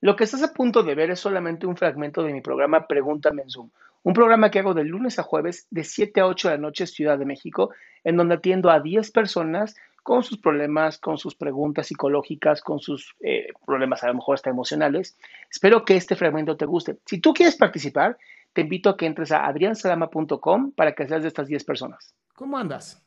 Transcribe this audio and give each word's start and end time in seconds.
Lo 0.00 0.14
que 0.14 0.24
estás 0.24 0.42
a 0.42 0.52
punto 0.52 0.82
de 0.82 0.94
ver 0.94 1.10
es 1.10 1.20
solamente 1.20 1.66
un 1.66 1.76
fragmento 1.76 2.22
de 2.22 2.32
mi 2.32 2.40
programa 2.40 2.86
Pregúntame 2.86 3.42
en 3.42 3.50
Zoom, 3.50 3.70
un 4.04 4.14
programa 4.14 4.50
que 4.50 4.60
hago 4.60 4.74
de 4.74 4.84
lunes 4.84 5.18
a 5.18 5.24
jueves 5.24 5.66
de 5.70 5.82
7 5.82 6.20
a 6.20 6.26
8 6.26 6.48
de 6.48 6.54
la 6.54 6.60
noche 6.60 6.86
Ciudad 6.86 7.18
de 7.18 7.24
México, 7.24 7.70
en 8.04 8.16
donde 8.16 8.36
atiendo 8.36 8.70
a 8.70 8.80
10 8.80 9.10
personas 9.10 9.74
con 10.04 10.22
sus 10.22 10.38
problemas, 10.38 10.98
con 10.98 11.18
sus 11.18 11.34
preguntas 11.34 11.88
psicológicas, 11.88 12.62
con 12.62 12.78
sus 12.78 13.14
eh, 13.20 13.48
problemas 13.66 14.02
a 14.04 14.08
lo 14.08 14.14
mejor 14.14 14.36
hasta 14.36 14.50
emocionales. 14.50 15.18
Espero 15.50 15.84
que 15.84 15.96
este 15.96 16.16
fragmento 16.16 16.56
te 16.56 16.64
guste. 16.64 16.96
Si 17.04 17.20
tú 17.20 17.34
quieres 17.34 17.56
participar, 17.56 18.16
te 18.52 18.62
invito 18.62 18.88
a 18.90 18.96
que 18.96 19.04
entres 19.04 19.32
a 19.32 19.46
adriansalama.com 19.46 20.72
para 20.72 20.92
que 20.92 21.06
seas 21.06 21.22
de 21.22 21.28
estas 21.28 21.48
10 21.48 21.64
personas. 21.64 22.14
¿Cómo 22.34 22.56
andas? 22.56 23.04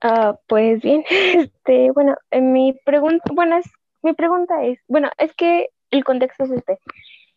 Ah, 0.00 0.38
pues 0.46 0.80
bien, 0.80 1.04
este, 1.10 1.90
bueno, 1.90 2.14
mi 2.32 2.72
pregunta, 2.84 3.24
bueno, 3.34 3.58
es, 3.58 3.66
mi 4.02 4.12
pregunta 4.14 4.64
es, 4.64 4.78
bueno, 4.86 5.10
es 5.18 5.34
que 5.34 5.70
el 5.90 6.04
contexto 6.04 6.44
es 6.44 6.50
este. 6.50 6.78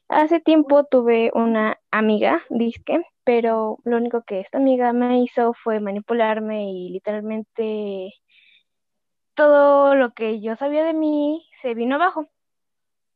Hace 0.08 0.40
tiempo 0.42 0.84
tuve 0.86 1.32
una 1.34 1.80
amiga, 1.90 2.44
disque, 2.50 3.02
pero 3.24 3.78
lo 3.86 3.98
único 3.98 4.24
que 4.24 4.42
esta 4.42 4.58
amiga 4.58 4.92
me 4.94 5.24
hizo 5.24 5.54
fue 5.54 5.80
manipularme 5.80 6.70
y 6.72 6.90
literalmente 6.90 8.14
todo 9.36 9.96
lo 9.96 10.14
que 10.14 10.42
yo 10.42 10.56
sabía 10.58 10.84
de 10.84 10.94
mí 10.94 11.48
se 11.62 11.74
vino 11.74 11.96
abajo. 11.96 12.30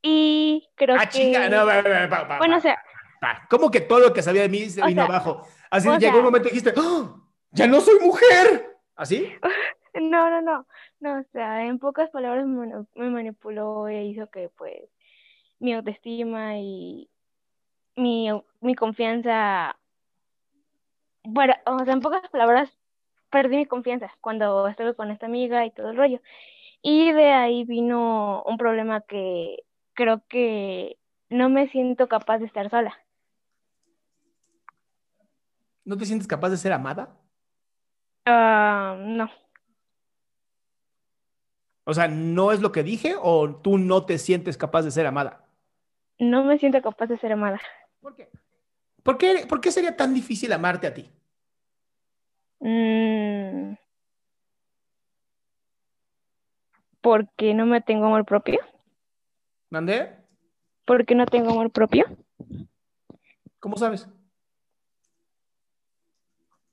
Y 0.01 0.69
creo 0.75 0.95
ah, 0.97 1.05
que... 1.05 1.17
Chica, 1.17 1.49
no, 1.49 1.65
va, 1.65 1.81
va, 1.81 2.23
va, 2.23 2.37
bueno, 2.37 2.57
o 2.57 2.61
sea... 2.61 2.81
¿Cómo 3.49 3.71
que 3.71 3.81
todo 3.81 3.99
lo 3.99 4.13
que 4.13 4.21
sabía 4.21 4.43
de 4.43 4.49
mí 4.49 4.69
se 4.69 4.85
vino 4.85 5.01
abajo? 5.01 5.45
Así 5.71 5.89
llegó 5.97 6.19
un 6.19 6.25
momento 6.25 6.47
y 6.47 6.51
dijiste, 6.51 6.73
¡Oh, 6.79 7.19
¡ya 7.51 7.67
no 7.67 7.81
soy 7.81 7.99
mujer! 7.99 8.77
¿Así? 8.95 9.31
No, 10.01 10.29
no, 10.29 10.41
no. 10.41 10.67
No, 10.99 11.21
o 11.21 11.23
sea, 11.31 11.65
en 11.65 11.79
pocas 11.79 12.09
palabras 12.09 12.45
me 12.45 13.09
manipuló 13.09 13.87
e 13.87 14.03
hizo 14.03 14.29
que 14.29 14.49
pues 14.57 14.89
mi 15.59 15.73
autoestima 15.73 16.57
y 16.57 17.09
mi, 17.95 18.29
mi 18.61 18.75
confianza, 18.75 19.75
bueno, 21.23 21.53
o 21.65 21.83
sea, 21.83 21.93
en 21.93 22.01
pocas 22.01 22.29
palabras, 22.29 22.69
perdí 23.31 23.57
mi 23.57 23.65
confianza 23.65 24.11
cuando 24.21 24.67
estuve 24.67 24.95
con 24.95 25.11
esta 25.11 25.25
amiga 25.25 25.65
y 25.65 25.71
todo 25.71 25.89
el 25.89 25.97
rollo. 25.97 26.21
Y 26.81 27.11
de 27.11 27.31
ahí 27.31 27.63
vino 27.63 28.43
un 28.43 28.57
problema 28.57 29.01
que 29.01 29.63
creo 29.93 30.21
que 30.27 30.97
no 31.29 31.49
me 31.49 31.67
siento 31.69 32.07
capaz 32.07 32.39
de 32.39 32.45
estar 32.45 32.69
sola. 32.69 32.93
¿No 35.83 35.97
te 35.97 36.05
sientes 36.05 36.27
capaz 36.27 36.49
de 36.49 36.57
ser 36.57 36.73
amada? 36.73 37.17
Ah, 38.25 38.97
no. 38.99 39.29
O 41.85 41.93
sea, 41.93 42.07
¿no 42.07 42.51
es 42.51 42.61
lo 42.61 42.71
que 42.71 42.83
dije 42.83 43.15
o 43.21 43.55
tú 43.55 43.77
no 43.77 44.05
te 44.05 44.17
sientes 44.17 44.57
capaz 44.57 44.81
de 44.81 44.91
ser 44.91 45.05
amada? 45.05 45.44
No 46.19 46.43
me 46.43 46.57
siento 46.57 46.81
capaz 46.81 47.07
de 47.07 47.17
ser 47.17 47.31
amada. 47.31 47.59
¿Por 47.99 48.15
qué? 48.15 48.29
¿Por 49.03 49.17
qué, 49.17 49.45
por 49.47 49.61
qué 49.61 49.71
sería 49.71 49.95
tan 49.95 50.13
difícil 50.13 50.51
amarte 50.53 50.87
a 50.87 50.93
ti? 50.93 51.11
Mm. 52.59 53.75
porque 57.05 57.53
no 57.53 57.67
me 57.67 57.81
tengo 57.81 58.07
amor 58.07 58.25
propio. 58.25 58.59
¿Mandé? 59.69 60.25
Porque 60.85 61.13
no 61.13 61.27
tengo 61.27 61.51
amor 61.51 61.69
propio. 61.69 62.03
¿Cómo 63.59 63.77
sabes? 63.77 64.07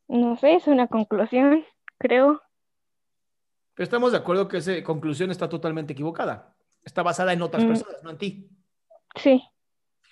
No 0.08 0.34
sé, 0.38 0.54
es 0.54 0.66
una 0.68 0.86
conclusión, 0.86 1.66
creo. 1.98 2.40
Pero 3.74 3.84
estamos 3.84 4.12
de 4.12 4.18
acuerdo 4.18 4.48
que 4.48 4.56
esa 4.56 4.82
conclusión 4.82 5.30
está 5.30 5.50
totalmente 5.50 5.92
equivocada. 5.92 6.56
Está 6.82 7.02
basada 7.02 7.34
en 7.34 7.42
otras 7.42 7.64
mm. 7.64 7.68
personas, 7.68 8.02
no 8.02 8.08
en 8.08 8.16
ti. 8.16 8.48
Sí. 9.16 9.42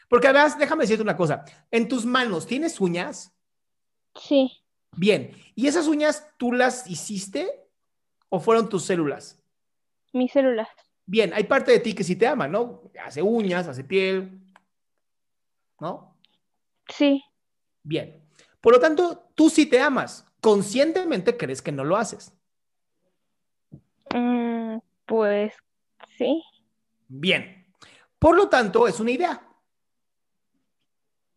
Porque 0.08 0.28
además, 0.28 0.58
déjame 0.58 0.82
decirte 0.82 1.02
una 1.02 1.16
cosa. 1.16 1.44
En 1.70 1.88
tus 1.88 2.04
manos, 2.04 2.46
¿tienes 2.46 2.80
uñas? 2.80 3.32
Sí. 4.14 4.50
Bien. 4.96 5.36
¿Y 5.54 5.68
esas 5.68 5.86
uñas 5.86 6.26
tú 6.36 6.52
las 6.52 6.88
hiciste 6.88 7.48
o 8.28 8.40
fueron 8.40 8.68
tus 8.68 8.84
células? 8.84 9.40
Mis 10.12 10.32
células. 10.32 10.68
Bien, 11.06 11.32
hay 11.34 11.44
parte 11.44 11.72
de 11.72 11.80
ti 11.80 11.94
que 11.94 12.04
sí 12.04 12.16
te 12.16 12.26
ama, 12.26 12.48
¿no? 12.48 12.90
Hace 13.04 13.22
uñas, 13.22 13.66
hace 13.66 13.84
piel, 13.84 14.40
¿no? 15.80 16.16
Sí. 16.88 17.24
Bien. 17.82 18.22
Por 18.60 18.74
lo 18.74 18.80
tanto, 18.80 19.30
tú 19.34 19.50
sí 19.50 19.66
te 19.66 19.80
amas. 19.80 20.26
Conscientemente 20.40 21.36
crees 21.36 21.62
que 21.62 21.72
no 21.72 21.84
lo 21.84 21.96
haces. 21.96 22.32
Mm, 24.14 24.78
pues 25.06 25.54
sí. 26.16 26.42
Bien. 27.08 27.59
Por 28.20 28.36
lo 28.36 28.48
tanto, 28.48 28.86
es 28.86 29.00
una 29.00 29.10
idea. 29.10 29.42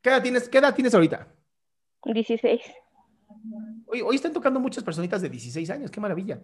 ¿Qué 0.02 0.10
edad 0.10 0.22
tienes, 0.22 0.50
qué 0.50 0.58
edad 0.58 0.76
tienes 0.76 0.94
ahorita? 0.94 1.34
16. 2.04 2.62
Hoy, 3.88 4.02
hoy 4.02 4.16
están 4.18 4.34
tocando 4.34 4.60
muchas 4.60 4.84
personitas 4.84 5.22
de 5.22 5.30
16 5.30 5.70
años, 5.70 5.90
qué 5.90 6.02
maravilla. 6.02 6.42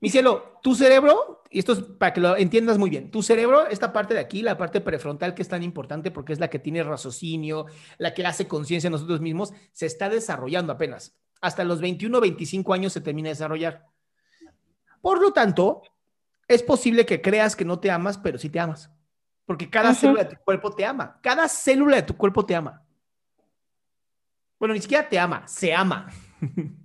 Mi 0.00 0.08
cielo, 0.08 0.58
tu 0.62 0.74
cerebro, 0.74 1.42
y 1.50 1.58
esto 1.58 1.74
es 1.74 1.80
para 1.82 2.14
que 2.14 2.20
lo 2.20 2.34
entiendas 2.36 2.78
muy 2.78 2.88
bien, 2.88 3.10
tu 3.10 3.22
cerebro, 3.22 3.66
esta 3.66 3.92
parte 3.92 4.14
de 4.14 4.20
aquí, 4.20 4.40
la 4.40 4.56
parte 4.56 4.80
prefrontal 4.80 5.34
que 5.34 5.42
es 5.42 5.48
tan 5.48 5.62
importante 5.62 6.10
porque 6.10 6.32
es 6.32 6.40
la 6.40 6.48
que 6.48 6.58
tiene 6.58 6.82
raciocinio, 6.82 7.66
la 7.98 8.14
que 8.14 8.24
hace 8.24 8.48
conciencia 8.48 8.88
nosotros 8.88 9.20
mismos, 9.20 9.52
se 9.72 9.84
está 9.84 10.08
desarrollando 10.08 10.72
apenas. 10.72 11.14
Hasta 11.42 11.62
los 11.62 11.82
21 11.82 12.16
o 12.16 12.20
25 12.22 12.72
años 12.72 12.94
se 12.94 13.02
termina 13.02 13.28
de 13.28 13.34
desarrollar. 13.34 13.84
Por 15.02 15.20
lo 15.20 15.34
tanto, 15.34 15.82
es 16.48 16.62
posible 16.62 17.04
que 17.04 17.20
creas 17.20 17.54
que 17.54 17.66
no 17.66 17.80
te 17.80 17.90
amas, 17.90 18.16
pero 18.16 18.38
sí 18.38 18.48
te 18.48 18.60
amas. 18.60 18.93
Porque 19.46 19.68
cada 19.68 19.94
célula 19.94 20.24
de 20.24 20.36
tu 20.36 20.42
cuerpo 20.42 20.74
te 20.74 20.86
ama. 20.86 21.18
Cada 21.22 21.48
célula 21.48 21.96
de 21.96 22.02
tu 22.02 22.16
cuerpo 22.16 22.46
te 22.46 22.54
ama. 22.54 22.82
Bueno, 24.58 24.74
ni 24.74 24.80
siquiera 24.80 25.08
te 25.08 25.18
ama, 25.18 25.46
se 25.46 25.74
ama. 25.74 26.10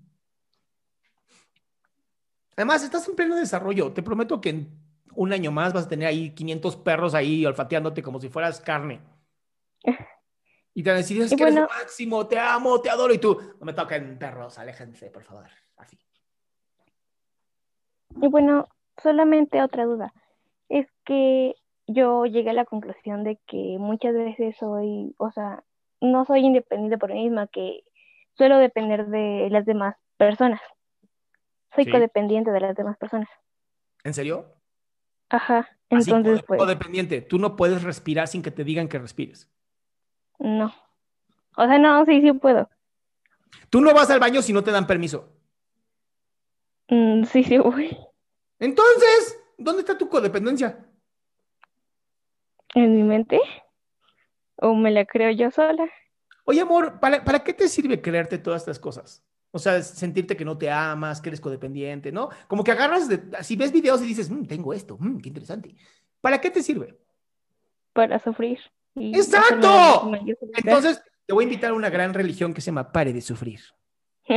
Además, 2.58 2.84
estás 2.84 3.08
en 3.08 3.16
pleno 3.16 3.38
desarrollo. 3.38 3.94
Te 3.94 4.04
prometo 4.04 4.42
que 4.42 4.50
en 4.50 4.78
un 5.16 5.32
año 5.32 5.52
más 5.52 5.72
vas 5.72 5.86
a 5.86 5.90
tener 5.90 6.10
ahí 6.10 6.32
500 6.32 6.76
perros 6.78 7.14
ahí 7.14 7.46
olfateándote 7.46 8.04
como 8.04 8.20
si 8.20 8.30
fueras 8.30 8.60
carne. 8.60 9.00
Y 10.72 10.84
te 10.84 10.92
van 10.92 10.98
a 10.98 11.00
decir, 11.00 11.22
es 11.22 11.36
que 11.36 11.44
eres 11.44 11.56
máximo, 11.56 12.28
te 12.28 12.40
amo, 12.40 12.80
te 12.80 12.90
adoro. 12.90 13.14
Y 13.14 13.18
tú, 13.18 13.38
no 13.60 13.66
me 13.66 13.74
toquen 13.74 14.18
perros, 14.18 14.58
aléjense, 14.60 15.10
por 15.10 15.24
favor. 15.24 15.50
Así. 15.76 16.00
Y 18.22 18.28
bueno, 18.28 18.70
solamente 19.02 19.62
otra 19.62 19.84
duda. 19.86 20.14
Es 20.70 20.88
que 21.04 21.56
yo 21.92 22.26
llegué 22.26 22.52
a 22.52 22.54
la 22.54 22.66
conclusión 22.66 23.24
de 23.24 23.40
que 23.48 23.78
muchas 23.80 24.14
veces 24.14 24.56
soy, 24.58 25.16
o 25.18 25.32
sea, 25.32 25.64
no 26.02 26.24
soy 26.24 26.42
independiente 26.42 27.00
por 27.00 27.12
mí 27.12 27.24
misma, 27.24 27.48
que 27.48 27.84
suelo 28.38 28.58
depender 28.58 29.08
de 29.08 29.50
las 29.50 29.66
demás 29.66 29.96
personas. 30.18 30.62
Soy 31.76 31.90
codependiente 31.90 32.52
de 32.52 32.60
las 32.60 32.76
demás 32.76 32.98
personas. 32.98 33.28
¿En 34.04 34.14
serio? 34.14 34.46
Ajá, 35.30 35.68
entonces 35.90 36.44
pues... 36.44 36.60
Codependiente, 36.60 37.22
tú 37.22 37.40
no 37.40 37.56
puedes 37.56 37.84
respirar 37.84 38.28
sin 38.28 38.44
que 38.44 38.52
te 38.52 38.64
digan 38.64 38.88
que 38.88 39.00
respires. 39.00 39.52
No. 40.38 40.74
O 41.58 41.66
sea, 41.66 41.80
no, 41.80 42.06
sí, 42.06 42.22
sí 42.22 42.32
puedo. 42.34 42.70
Tú 43.70 43.82
no 43.82 43.94
vas 43.94 44.10
al 44.12 44.20
baño 44.20 44.42
si 44.42 44.54
no 44.54 44.64
te 44.64 44.72
dan 44.72 44.88
permiso. 44.88 45.28
Mm, 46.88 47.24
sí, 47.24 47.44
sí 47.44 47.58
voy. 47.58 47.98
Entonces, 48.60 49.44
¿dónde 49.58 49.82
está 49.82 49.98
tu 49.98 50.08
codependencia? 50.08 50.89
En 52.76 52.96
mi 52.96 53.04
mente 53.04 53.40
o 54.58 54.74
me 54.76 54.92
la 54.92 55.06
creo 55.06 55.32
yo 55.32 55.52
sola. 55.52 55.90
Oye, 56.46 56.62
amor, 56.62 57.00
¿para, 57.00 57.24
¿para 57.24 57.44
qué 57.44 57.54
te 57.54 57.68
sirve 57.68 58.02
creerte 58.02 58.38
todas 58.38 58.62
estas 58.62 58.80
cosas? 58.80 59.24
O 59.52 59.60
sea, 59.60 59.82
sentirte 59.82 60.38
que 60.38 60.46
no 60.46 60.58
te 60.58 60.70
amas, 60.70 61.22
que 61.22 61.30
eres 61.30 61.42
codependiente, 61.42 62.12
¿no? 62.12 62.30
Como 62.48 62.64
que 62.64 62.72
agarras, 62.72 63.08
de, 63.10 63.22
si 63.42 63.56
ves 63.56 63.72
videos 63.72 64.02
y 64.02 64.06
dices, 64.06 64.30
mm, 64.30 64.46
tengo 64.46 64.74
esto, 64.74 64.98
mm, 65.00 65.20
qué 65.20 65.30
interesante. 65.30 65.76
¿Para 66.22 66.40
qué 66.40 66.52
te 66.52 66.62
sirve? 66.62 66.98
Para 67.94 68.20
sufrir. 68.20 68.60
¡Exacto! 68.96 70.12
Entonces, 70.56 71.02
te 71.26 71.34
voy 71.34 71.44
a 71.44 71.48
invitar 71.48 71.72
a 71.72 71.74
una 71.74 71.90
gran 71.90 72.14
religión 72.14 72.54
que 72.54 72.62
se 72.62 72.68
llama 72.68 72.92
Pare 72.92 73.14
de 73.14 73.22
Sufrir. 73.22 73.62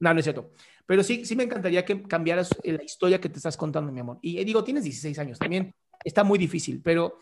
no, 0.00 0.14
no 0.14 0.18
es 0.18 0.24
cierto. 0.24 0.52
Pero 0.86 1.02
sí, 1.02 1.24
sí 1.24 1.36
me 1.36 1.44
encantaría 1.44 1.84
que 1.84 2.02
cambiaras 2.02 2.50
la 2.64 2.82
historia 2.82 3.20
que 3.20 3.28
te 3.28 3.36
estás 3.36 3.56
contando, 3.56 3.92
mi 3.92 4.00
amor. 4.00 4.18
Y 4.22 4.42
digo, 4.44 4.64
tienes 4.64 4.84
16 4.84 5.18
años, 5.18 5.38
también 5.38 5.74
está 6.04 6.24
muy 6.24 6.38
difícil, 6.38 6.80
pero 6.82 7.20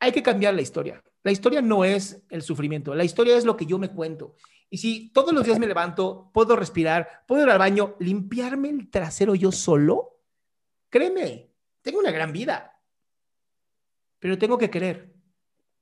hay 0.00 0.12
que 0.12 0.22
cambiar 0.22 0.54
la 0.54 0.62
historia. 0.62 1.02
La 1.22 1.30
historia 1.30 1.60
no 1.60 1.84
es 1.84 2.22
el 2.30 2.42
sufrimiento, 2.42 2.94
la 2.94 3.04
historia 3.04 3.36
es 3.36 3.44
lo 3.44 3.56
que 3.56 3.66
yo 3.66 3.78
me 3.78 3.90
cuento. 3.90 4.34
Y 4.70 4.78
si 4.78 5.10
todos 5.10 5.34
los 5.34 5.44
días 5.44 5.58
me 5.58 5.66
levanto, 5.66 6.30
puedo 6.32 6.56
respirar, 6.56 7.24
puedo 7.26 7.42
ir 7.42 7.50
al 7.50 7.58
baño, 7.58 7.96
limpiarme 8.00 8.70
el 8.70 8.88
trasero 8.88 9.34
yo 9.34 9.52
solo, 9.52 10.20
créeme, 10.88 11.50
tengo 11.82 11.98
una 11.98 12.10
gran 12.10 12.32
vida. 12.32 12.80
Pero 14.18 14.38
tengo 14.38 14.56
que 14.56 14.70
querer 14.70 15.12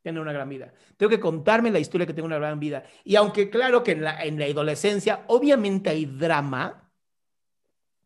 tener 0.03 0.21
una 0.21 0.33
gran 0.33 0.49
vida. 0.49 0.73
Tengo 0.97 1.11
que 1.11 1.21
contarme 1.21 1.71
la 1.71 1.79
historia 1.79 2.07
que 2.07 2.15
tengo 2.15 2.27
una 2.27 2.39
gran 2.39 2.59
vida. 2.59 2.85
Y 3.05 3.15
aunque 3.17 3.51
claro 3.51 3.85
que 3.85 3.93
en 3.93 4.03
la, 4.03 4.25
en 4.25 4.39
la 4.39 4.47
adolescencia 4.47 5.25
obviamente 5.29 5.91
hay 5.91 6.07
drama, 6.07 6.91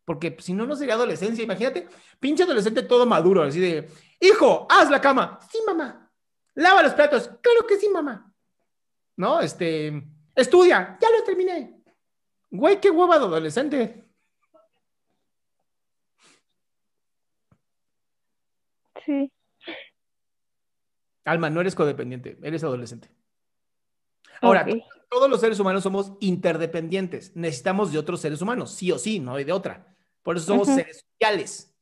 porque 0.05 0.35
si 0.39 0.53
no, 0.53 0.65
no 0.65 0.75
sería 0.75 0.95
adolescencia. 0.95 1.43
Imagínate, 1.43 1.87
pinche 2.19 2.43
adolescente 2.43 2.83
todo 2.83 3.05
maduro, 3.05 3.43
así 3.43 3.59
de, 3.59 3.89
hijo, 4.19 4.67
haz 4.69 4.89
la 4.91 4.99
cama. 4.99 5.39
Sí, 5.49 5.59
mamá 5.65 6.02
Lava 6.55 6.83
los 6.83 6.93
platos. 6.93 7.27
Claro 7.41 7.67
que 7.67 7.77
sí, 7.77 7.89
mamá. 7.89 8.31
¿No? 9.15 9.41
Este, 9.41 10.03
estudia. 10.35 10.97
Ya 11.01 11.09
lo 11.09 11.23
terminé. 11.23 11.81
Güey, 12.49 12.79
qué 12.79 12.91
hueva 12.91 13.17
de 13.17 13.25
adolescente. 13.25 14.03
Sí. 19.05 19.31
Alma, 21.25 21.49
no 21.49 21.61
eres 21.61 21.75
codependiente, 21.75 22.37
eres 22.41 22.63
adolescente. 22.63 23.09
Ahora, 24.41 24.65
todos 25.09 25.29
los 25.29 25.39
seres 25.39 25.59
humanos 25.59 25.83
somos 25.83 26.13
interdependientes. 26.19 27.35
Necesitamos 27.35 27.91
de 27.91 27.97
otros 27.97 28.19
seres 28.19 28.41
humanos, 28.41 28.73
sí 28.73 28.91
o 28.91 28.99
sí, 28.99 29.19
no 29.19 29.35
hay 29.35 29.45
de 29.45 29.53
otra. 29.53 29.95
Por 30.21 30.37
eso 30.37 30.47
somos 30.47 30.67
seres 30.67 31.05
sociales. 31.11 31.72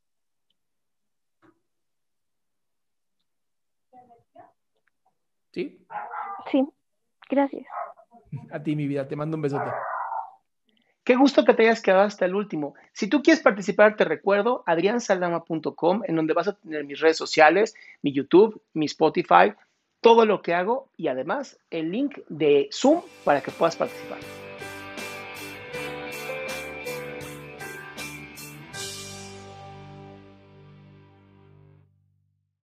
¿Sí? 5.52 5.86
Sí, 6.52 6.66
gracias. 7.30 7.66
A 8.52 8.62
ti, 8.62 8.76
mi 8.76 8.88
vida, 8.88 9.08
te 9.08 9.16
mando 9.16 9.36
un 9.36 9.42
besote. 9.42 9.72
Qué 11.04 11.16
gusto 11.16 11.44
que 11.44 11.54
te 11.54 11.64
hayas 11.64 11.82
quedado 11.82 12.04
hasta 12.04 12.26
el 12.26 12.36
último. 12.36 12.76
Si 12.94 13.08
tú 13.08 13.24
quieres 13.24 13.42
participar, 13.42 13.96
te 13.96 14.06
recuerdo 14.06 14.64
adriansaldama.com, 14.68 16.04
en 16.08 16.16
donde 16.16 16.34
vas 16.34 16.48
a 16.48 16.54
tener 16.54 16.86
mis 16.86 17.00
redes 17.00 17.18
sociales, 17.18 17.76
mi 18.04 18.14
YouTube, 18.14 18.62
mi 18.74 18.86
Spotify, 18.86 19.54
todo 20.00 20.26
lo 20.26 20.42
que 20.42 20.54
hago 20.54 20.90
y 20.98 21.08
además 21.08 21.60
el 21.70 21.92
link 21.92 22.20
de 22.30 22.70
Zoom 22.72 23.02
para 23.24 23.42
que 23.42 23.52
puedas 23.52 23.76
participar. 23.76 24.20